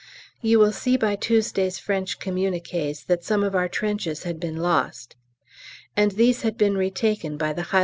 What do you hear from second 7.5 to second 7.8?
the H.